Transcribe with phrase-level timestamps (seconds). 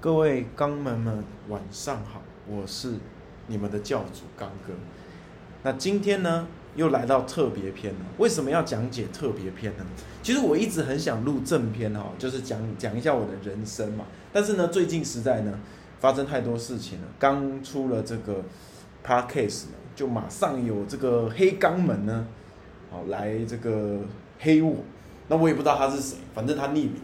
[0.00, 2.94] 各位肛门们，晚上好，我是
[3.48, 4.72] 你们的教主刚哥。
[5.64, 8.00] 那今天呢，又来到特别篇了。
[8.18, 9.84] 为什么要讲解特别篇呢？
[10.22, 14.04] 其实我一直很想录正篇哈，就是讲讲一下我的人生嘛。
[14.32, 15.58] 但是呢，最近实在呢，
[15.98, 17.08] 发生太多事情了。
[17.18, 18.44] 刚出了这个
[19.04, 19.64] podcast，
[19.96, 22.24] 就马上有这个黑肛门呢，
[22.88, 23.98] 好来这个
[24.38, 24.76] 黑我。
[25.26, 26.94] 那我也不知道他是谁，反正他匿名。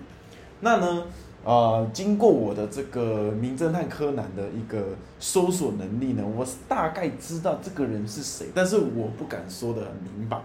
[0.60, 1.02] 那呢？
[1.44, 10.38] 啊，经过我的这个名侦探柯南的一个搜索能力呢，我大概知道这个人是谁，但是我不敢说的很明白。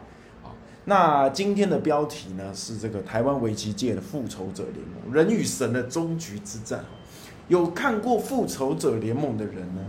[0.44, 0.52] 啊，
[0.84, 6.84] 那今天的标题呢是这个台湾围棋界的复仇者联盟，人与神的终局之战。
[7.48, 9.82] 有看过复仇者联盟的人呢，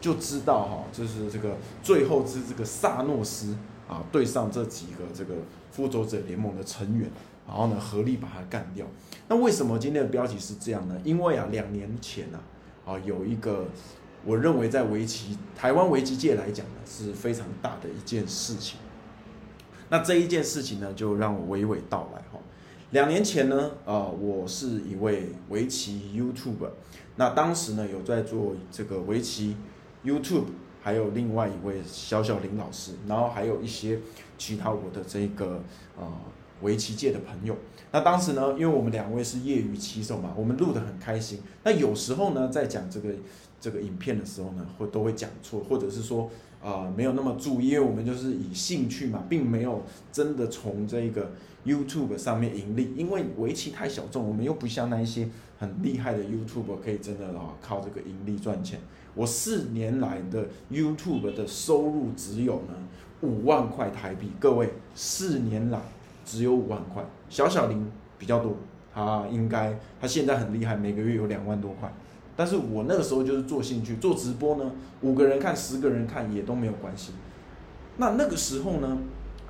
[0.00, 3.56] 就知道哈，就是这个最后是这个萨诺斯
[3.88, 5.34] 啊对上这几个这个
[5.72, 7.10] 复仇者联盟的成员。
[7.46, 8.86] 然后呢，合力把它干掉。
[9.28, 11.00] 那为什么今天的标题是这样呢？
[11.04, 12.40] 因为啊，两年前啊，
[12.86, 13.66] 啊，有一个
[14.24, 18.78] 我认为在围棋台湾围棋界来讲呢，是非常大的一件事情。
[19.88, 22.38] 那这一件事情呢，就让我娓娓道来哈。
[22.90, 26.68] 两年前呢，啊，我是一位围棋 YouTube，
[27.16, 29.56] 那当时呢，有在做这个围棋
[30.04, 30.44] YouTube，
[30.82, 33.98] 还有另外一位小小林老师，然后还有一些
[34.36, 35.62] 其他我的这个
[35.98, 36.20] 啊。
[36.62, 37.56] 围棋界的朋友，
[37.90, 41.40] 那当时呢，因为我们两位是业余棋手嘛，我们录得很开心。
[41.64, 43.10] 那有时候呢，在讲这个
[43.60, 46.30] 这个影片的时候呢，会都会讲错，或者是说
[46.62, 51.32] 啊没有那么注意，因为我们就是以兴趣嘛，并没有真的从这个
[51.66, 52.92] YouTube 上面盈利。
[52.96, 58.80] 因为围棋太小众，我们又不像那一些很厉害的 YouTube 可以真的啊靠这个盈利赚钱。
[59.14, 62.74] 我四年来的 YouTube 的收入只有呢
[63.20, 65.80] 五万块台币，各位四年来。
[66.24, 68.56] 只有五万块，小小林比较多，
[68.94, 71.92] 他应该他现在很厉害，每个月有两万多块。
[72.34, 77.12] 但是我那个时候就是做兴趣，做直播呢，五个人看，十个人看也都没有关系。
[77.98, 78.98] 那那个时候呢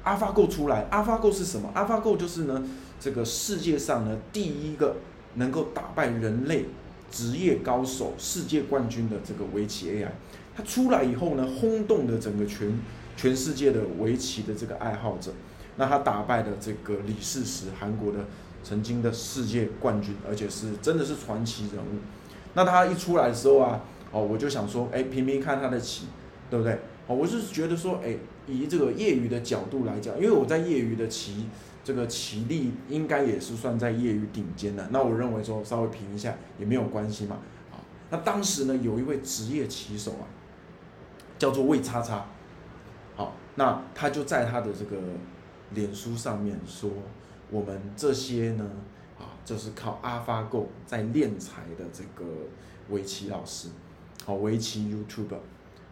[0.05, 2.61] ，AlphaGo 出来，AlphaGo 是什么？AlphaGo 就是呢，
[2.99, 4.97] 这个世界上呢第一个
[5.34, 6.66] 能够打败人类
[7.09, 10.09] 职业高手、世界冠军的这个围棋 AI。
[10.56, 12.77] 它出来以后呢，轰动的整个全
[13.16, 15.31] 全世界的围棋的这个爱好者。
[15.77, 18.19] 那他打败了这个李世石，韩国的
[18.62, 21.99] 曾经的世界冠军，而且是真的是传奇人物。
[22.55, 23.81] 那他一出来的时候啊，
[24.11, 26.09] 哦，我就想说，哎，平平看他的棋，
[26.50, 26.78] 对不对？
[27.06, 28.15] 哦，我是觉得说，哎，
[28.47, 31.47] 以这个业余的角度来讲，因为我在业余的棋
[31.82, 34.87] 这个棋力应该也是算在业余顶尖的。
[34.91, 37.38] 那我认为说稍微评一下也没有关系嘛。
[37.72, 37.81] 啊，
[38.11, 40.28] 那当时呢，有一位职业棋手啊，
[41.38, 42.27] 叫做魏叉叉。
[43.16, 44.99] 好，那他就在他的这个。
[45.75, 46.91] 脸书上面说，
[47.50, 48.65] 我们这些呢，
[49.19, 52.31] 啊，就是靠阿发 Go 在练财的这个
[52.91, 53.69] 围棋老师，
[54.25, 55.38] 好，围棋 YouTuber。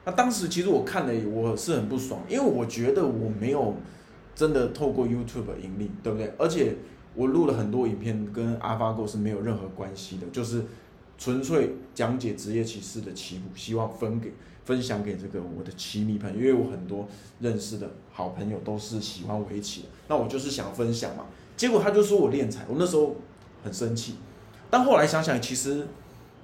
[0.04, 3.74] 那当时其实我看了，我是很不爽，因为我觉得我没有
[4.34, 6.32] 真的透过 YouTube 盈利，对不对？
[6.38, 6.74] 而且
[7.14, 10.64] 我录了很多影片，跟阿发 Go 是没有任何关系的，就是
[11.20, 14.32] 纯粹讲解职业棋士的棋谱，希望分给。
[14.62, 17.08] 分享给这个我的棋迷朋友，因为我很多
[17.40, 21.24] 认识的好朋友都是喜欢围棋的，那我就是想分享嘛。
[21.56, 23.16] 结果他就说我练财，我那时候
[23.64, 24.14] 很生气。
[24.68, 25.88] 但后来想想，其实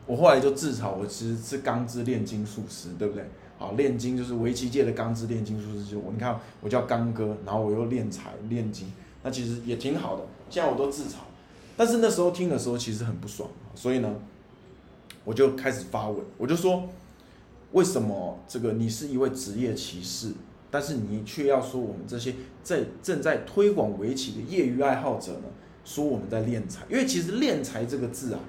[0.07, 3.25] 我后来就自嘲，我其实是钢之炼金术师，对不对？
[3.59, 10.25] 好，炼金就是围棋界的钢之炼金术师，就我你看我叫刚哥，然后我又练财炼金，那其实也挺好的。
[10.51, 11.19] 现在我都自嘲，
[11.77, 14.13] 但是那时候听的时候其实很不爽，所以呢，
[15.27, 16.89] 我就开始发问，我就说。
[17.73, 20.31] 为什么这个你是一位职业棋士，
[20.71, 22.33] 但是你却要说我们这些
[22.63, 25.49] 在正在推广围棋的业余爱好者呢？
[25.85, 28.41] 说我们在练财，因为其实“练财”这个字啊，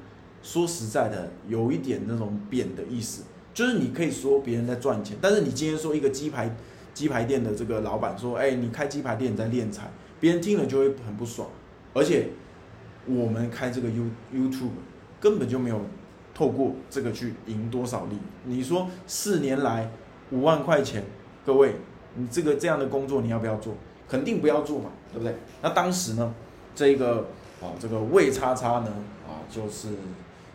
[0.42, 3.24] 说实在的，有一点那种贬的意思，
[3.54, 6.56] 就是你可以说别人在赚钱，但是你今天说一个鸡排
[6.94, 11.50] 鸡排店的这个老板说，哎，你开鸡排店在练财，别人听了就会很不爽，
[11.94, 12.30] 而且
[13.08, 14.70] 我们开这个 You YouTube
[15.20, 15.82] 根本就没有。
[16.38, 18.18] 透过这个去赢多少利？
[18.44, 19.90] 你说四年来
[20.30, 21.04] 五万块钱，
[21.44, 21.74] 各位，
[22.14, 23.74] 你这个这样的工作你要不要做？
[24.08, 25.36] 肯定不要做嘛，对不对？
[25.64, 26.32] 那当时呢，
[26.76, 27.26] 这个
[27.60, 28.94] 啊，这个魏叉叉呢，
[29.28, 29.88] 啊，就是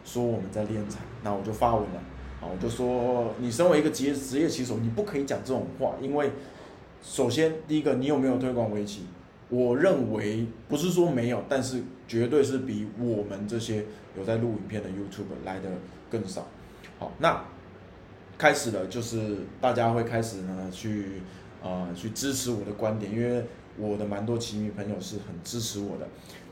[0.04, 2.00] 说我们在练财，那我就发文了，
[2.40, 6.30] 啊，我就说你身为一个职业职业棋手，你不可以讲这种话，因为
[7.02, 9.06] 首先第一个，你有没有推广围棋？
[9.48, 13.86] 我认为不是说没有，但是绝对是比我们这些
[14.18, 15.70] 有在录影片的 YouTube 来的
[16.10, 16.46] 更少。
[16.98, 17.42] 好，那
[18.36, 21.22] 开始了，就是大家会开始呢去
[21.62, 23.46] 呃去支持我的观点，因为
[23.78, 26.06] 我的蛮多棋迷朋友是很支持我的。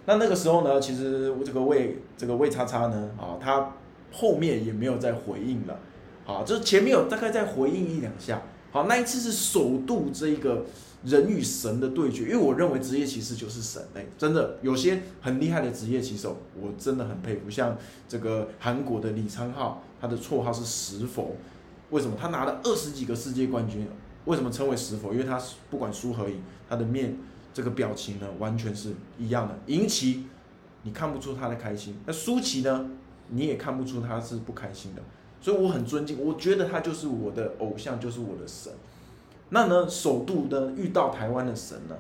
[0.06, 3.74] 那那个时候呢，其实这个魏这个魏叉叉呢啊，他
[4.10, 5.78] 后面也没有再回应了。
[6.24, 8.40] 好，就是前面有大概再回应一两下。
[8.70, 10.64] 好，那一次是首度这个
[11.02, 17.49] 人与神的对决，因为我认为职业骑士就是神哎，真的有些很厉害的职业骑手，我真的很佩服。
[17.49, 17.76] 像
[18.06, 21.37] 这个韩国的李昌镐，他的绰号是石佛，
[21.88, 22.17] 为什么？
[22.20, 23.88] 他拿了二十几个世界冠军，
[24.26, 25.12] 为什么称为石佛？
[25.12, 27.17] 因为他不管输和赢，他的面
[27.55, 29.58] 这个表情呢，完全是一样的。
[29.67, 30.26] 赢棋
[30.82, 32.91] 你看不出他的开心，那输棋呢，
[33.29, 35.02] 你也看不出他是不开心的。
[35.41, 38.70] 所以我很尊敬，我觉得他就是我的偶像，就是我的神。
[39.50, 41.97] 那呢，首度呢遇到台湾的神呢，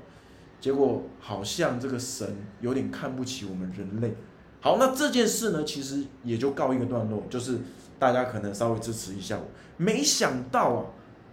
[0.60, 4.14] 结果好像这个神有点看不起我们人类。
[4.60, 7.58] 好，那这件事呢，其实也就告一个段落，就是
[7.98, 9.44] 大家可能稍微支持一下我。
[9.76, 10.84] 没想到啊，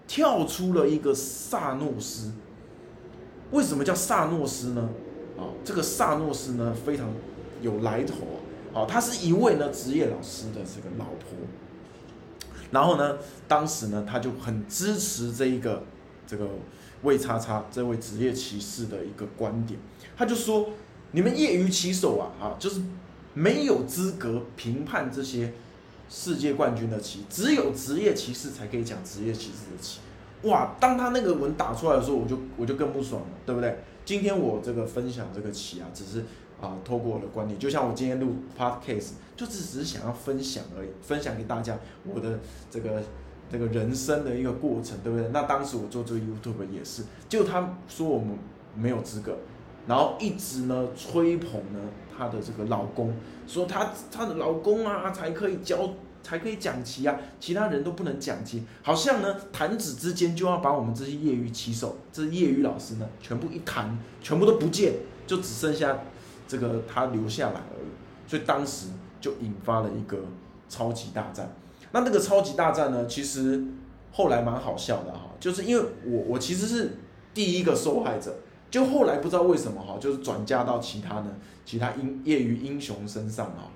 [0.08, 2.32] 跳出了一个萨诺斯。
[3.52, 4.90] 为什么叫萨诺斯呢？
[5.38, 7.08] 啊，这个萨诺斯呢非常
[7.62, 8.38] 有来头啊。
[8.74, 11.38] 好，他是一位呢职业老师的这个老婆。
[12.72, 13.18] 然后呢，
[13.48, 15.84] 当时呢，他就很支持这一个
[16.28, 16.48] 这个
[17.02, 19.80] 魏叉叉这位职业骑士的一个观点，
[20.16, 20.70] 他就说：
[21.12, 22.82] 你们业余骑手啊，啊，就是
[23.34, 25.54] 没有资格评判这些
[26.10, 30.02] 世界冠军的骑，只有职业骑士才可以讲职业骑士的骑。
[30.44, 30.76] 哇！
[30.80, 33.80] 当他那个文打出来的时候，我就我就更不爽了，对不对？
[34.06, 36.24] 今天我这个分享这个棋啊，只是。
[36.60, 42.40] 啊，透过我的观点，就像我今天录 podcast，就只是想要分享而已，分享给大家我的
[42.72, 43.00] 这个
[43.52, 45.28] 这个人生的一个过程，对不对？
[45.30, 48.38] 那当时我做这个 YouTube 也是，就他说我们
[48.76, 49.38] 没有资格，
[49.88, 51.80] 然后一直呢吹捧呢
[52.18, 53.14] 她的这个老公，
[53.48, 55.90] 说她她的老公啊才可以教
[56.22, 64.94] 才可以讲棋啊，其他人都不能讲棋，好像呢弹指之间就要把我们这些业余棋手，这业余老师呢全部一弹，全部都不见，
[65.26, 65.98] 就只剩下。
[66.50, 67.90] 这个他留下来而已，
[68.26, 68.88] 所以当时
[69.20, 70.18] 就引发了一个
[70.70, 71.54] 超级大战。
[71.92, 73.64] 那那个超级大战呢，其实
[74.12, 76.98] 后来蛮好笑的哈，就是因为我我其实是
[77.34, 78.36] 第一个受害者，
[78.70, 81.36] 就后来不知道为什么哈，就是转嫁到其他呢
[81.66, 83.72] 其他英业余英雄身上啊。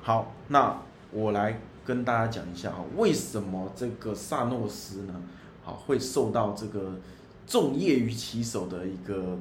[0.00, 0.80] 好，那
[1.12, 5.14] 我来跟大家讲一下啊，为什么这个萨诺斯呢，
[5.62, 6.92] 好会受到这个
[7.46, 9.38] 众业余棋手的一个。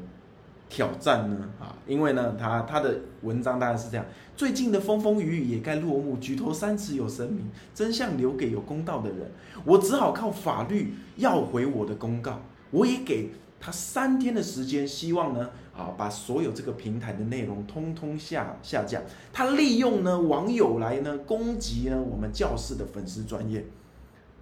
[0.69, 1.49] 挑战呢？
[1.59, 4.05] 啊，因为呢，他他的文章大概是这样：
[4.37, 9.31] 最近的风风雨雨也该落幕，举头三尺有神明，真相留给有公道的人。
[9.65, 12.39] 我只好靠法律要回我的公告。
[12.71, 19.01] 我也给他三天的时间，希望呢，啊，把所有这个平台的内容通通下下架。
[19.33, 23.65] 他利用呢网友来呢攻击呢我们教室的粉丝专业。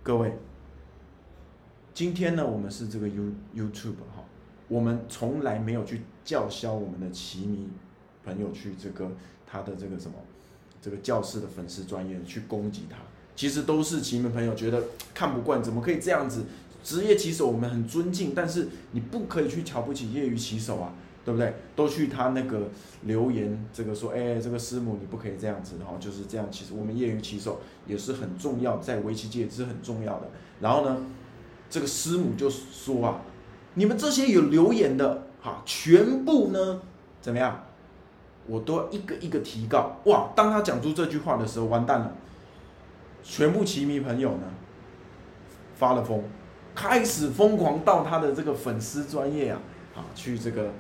[0.04, 0.38] 各位，
[1.94, 4.26] 今天呢我们是这个 You YouTube 哈。
[4.68, 7.70] 我们从来没有去叫嚣我们的棋迷
[8.26, 9.10] 朋友去这个
[9.46, 10.18] 他的这个什么
[10.82, 12.98] 这个教室的粉丝专业去攻击他，
[13.36, 14.84] 其实都是棋迷朋友觉得
[15.14, 16.44] 看不惯，怎么可以这样子？
[16.84, 20.94] 职业棋手我们很尊敬，但是你不可以去瞧不起业余棋手啊，
[21.26, 21.54] 对不对？
[21.76, 22.70] 都去他那个
[23.04, 26.48] 留言这个说，哎，这个师母你不可以这样子，然后就是这样。
[26.52, 30.30] 其实我们业余棋手也是很重要，在围棋界也是很重要的。
[30.60, 30.98] 然后呢，
[31.70, 33.22] 这个师母就说啊。
[33.78, 36.82] 你们这些有留言的，哈，全部呢，
[37.22, 37.64] 怎么样？
[38.48, 39.98] 我都一个一个提告。
[40.06, 40.30] 哇！
[40.36, 42.12] 当他讲出这句话的时候，完蛋了，
[43.22, 44.48] 全部棋迷朋友呢，
[45.76, 46.24] 发了疯，
[46.74, 49.62] 开始疯狂到他的这个粉丝专业啊，
[49.96, 50.72] 啊，去这个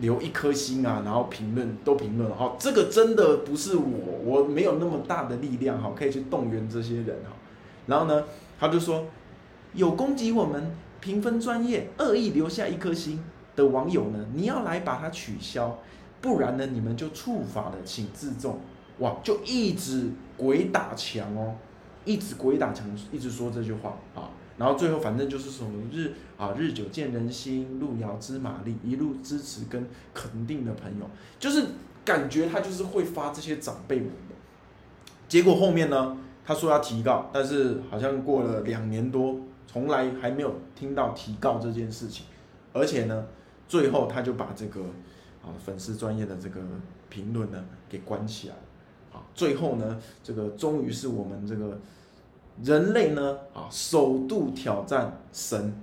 [0.00, 2.34] 留一颗心啊，然后评论都评论了。
[2.34, 3.84] 哈，这个真的不是我，
[4.24, 7.30] 我没有那么大的力量，哈，可以去动员这些人，哈。
[7.86, 8.24] 然后呢，
[8.58, 9.04] 他就说
[9.74, 10.74] 有攻击我们。
[11.04, 13.22] 评分专业恶意留下一颗星
[13.54, 15.78] 的网友呢，你要来把它取消，
[16.22, 18.58] 不然呢你们就触法了，请自重。
[19.00, 21.56] 哇，就一直鬼打墙哦，
[22.06, 31.04] 一直鬼打墙，一直说这句话啊，然后最后反正就是什么日啊日久见人心，路遥知马力，一路支持跟肯定的朋友，
[31.38, 31.66] 就是
[32.02, 34.34] 感觉他就是会发这些长辈文的。
[35.28, 39.38] 结果后面呢，他说要提告，但是好像过了两年多。
[39.66, 42.26] 从来还没有听到提告这件事情，
[42.72, 43.26] 而且呢，
[43.66, 44.82] 最后他就把这个
[45.42, 46.60] 啊粉丝专业的这个
[47.08, 48.54] 评论呢给关起来，
[49.12, 51.76] 啊，最后呢，这个终于是我们这个
[52.62, 55.74] 人类呢啊首度挑战神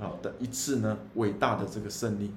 [0.00, 2.32] 啊的一次呢伟大的这个胜利。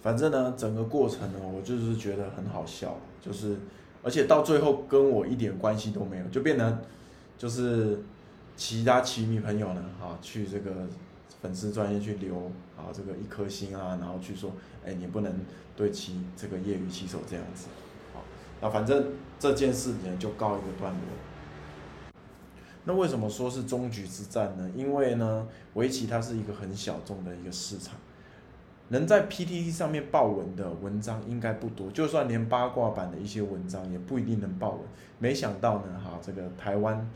[0.00, 3.56] 反正呢，整个过程呢，我就是觉得很好笑，就是
[4.04, 6.78] 而且到最后跟我一点关系都没有，就变成
[7.36, 7.98] 就是。
[8.60, 9.82] 其他棋迷朋友呢？
[9.98, 10.86] 啊，去这个
[11.40, 12.36] 粉丝专业去留
[12.76, 14.52] 啊，这个一颗星啊，然后去说，
[14.84, 15.32] 哎，你不能
[15.74, 17.68] 对棋这个业余棋手这样子，
[18.14, 18.20] 啊，
[18.60, 21.00] 那反正这件事呢就告一个段落。
[22.84, 24.70] 那为什么说是终局之战呢？
[24.76, 27.94] 因为呢，围棋它是一个很小众的一个市场，
[28.88, 34.80] 能在 PTT 上面爆文的文章应该不多，就算连八卦版的一些文章也不一定能爆文。
[35.18, 37.10] 没想到呢，哈，这个台湾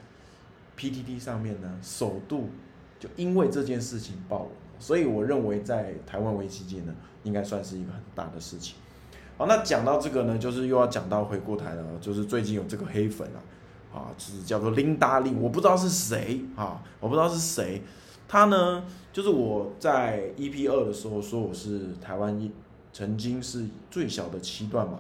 [0.79, 2.51] PTT 上面呢，首度
[2.99, 8.77] 就因为这件事情爆文，所以我认为在台湾围棋界呢，应该算是一个很大的事情。
[9.37, 13.39] 好，那讲到这个呢，就是又要讲到回过台了，就是最近有这个黑粉啊。
[13.95, 17.81] 啊，就是叫做琳达令，我不知道是谁啊，我不知道是谁。
[18.27, 22.51] 他呢，就是我在 EP 二的时候说我是台湾一
[22.93, 24.99] 曾经是最小的七段嘛，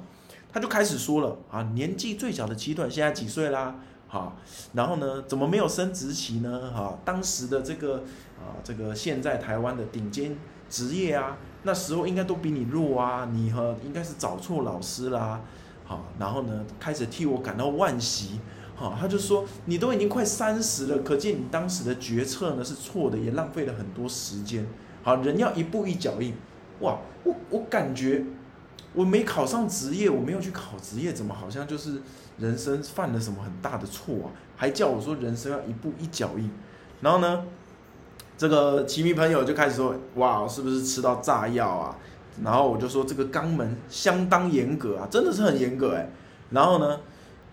[0.52, 3.81] 他就开始说了啊，年纪最小的七段现在几岁啦？
[4.14, 4.33] 哈，
[4.75, 6.71] 然后呢，怎么没有升职期呢？
[6.73, 7.97] 哈，当时的这个
[8.38, 10.37] 啊，这个现在台湾的顶尖
[10.71, 15.40] 职业啊，那时候应该都比你弱啊，你和应该是找错老师啦。
[15.85, 18.38] 好，然后呢，开始替我感到惋惜。
[18.76, 24.64] 好，他就说你都已经快三十了，可见你当时的决策呢是错的，也浪费了很多时间。
[25.02, 26.33] 好，人要一步一脚印。
[26.80, 28.25] 哇，我我感觉
[28.95, 32.01] 我没考上职业，我没有去考职业，怎么好像就是
[32.39, 34.33] 人生犯了什么很大的错啊？
[34.57, 36.51] 还叫我说人生要一步一脚印。
[37.01, 37.45] 然后呢，
[38.39, 41.97] 这个棋迷朋友就开始说，哇，是不是吃到炸药啊？
[42.43, 46.09] 然后我就说这个肛门相当严格啊，真的是很严格哎。
[46.51, 47.01] 然后呢？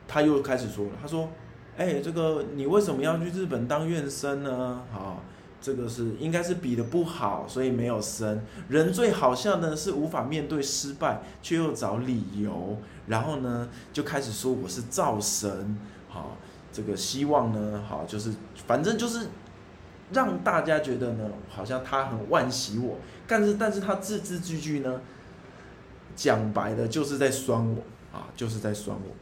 [0.08, 1.30] 他又开始说了，他说
[1.78, 4.82] ：“哎，这个你为什么要去日本当院生呢？
[4.94, 5.24] 啊，
[5.62, 8.42] 这个是应该是比的不好，所以没有升。
[8.68, 12.78] 人最好笑呢是无法面对失败，却又找理由，
[13.08, 15.78] 然后呢就开始说我是造神，
[16.10, 16.36] 好，
[16.74, 18.34] 这个希望呢，好，就是
[18.66, 19.28] 反正就是
[20.12, 25.00] 让大家觉得呢，好像他很惋惜我，但是但是他字字句句呢，
[26.16, 29.16] 讲白了就是在酸我啊，就是在酸我。”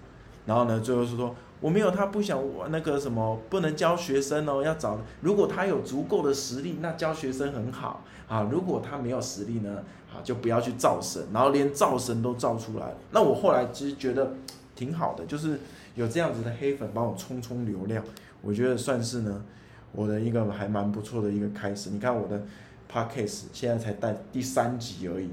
[0.47, 8.47] 然后呢，最后是说我没有他不想我那个什么不能教学生哦，要找如果他有足够的实力，那教学生很好啊。
[8.49, 12.93] 如果他没有实力呢，啊就不要去造神，然后连造神都造出来。
[13.11, 14.33] 那我后来其实觉得
[14.75, 15.59] 挺好的，就是
[15.95, 18.01] 有这样子的黑粉帮我冲冲流量，
[18.41, 19.43] 我觉得算是呢
[19.91, 21.89] 我的一个还蛮不错的一个开始。
[21.89, 22.41] 你看我的
[22.89, 25.29] podcast 现在才带第三集而已。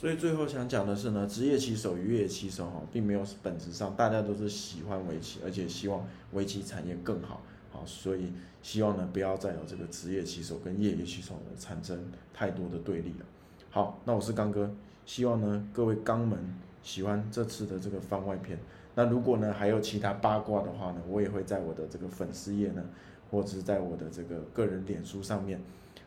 [0.00, 11.98] 所以最后想讲的是呢，职业棋手与越野棋手哈，并没有本质上大家都是喜欢围棋，而且希望围棋产业更好，好，所以希望呢不要再有这个职业棋手跟业余棋手呢产生
[12.32, 13.26] 太多的对立了。
[13.70, 14.72] 好，那我是刚哥，
[15.04, 16.38] 希望呢各位刚们
[16.84, 18.56] 喜欢这次的这个番外篇。
[18.94, 22.84] 那如果呢还有其他八卦的话呢，我也会在我的这个粉丝页呢，
[23.32, 25.60] 或者是在我的这个个人脸书上面，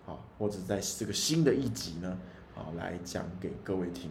[0.05, 2.17] 好，或者在这个新的一集呢。
[2.53, 4.09] 好，来讲给各位听。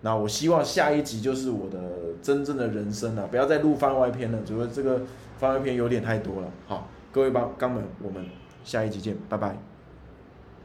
[0.00, 1.78] 那我希望下一集就是我的
[2.22, 5.00] 真正的人生了，不要再录番外篇了，主要这个
[5.38, 6.50] 番外篇有点太多了。
[6.66, 8.24] 好，各位帮刚们，我们
[8.64, 9.73] 下一集见，拜拜。